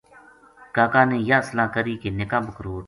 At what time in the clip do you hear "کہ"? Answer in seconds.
2.01-2.09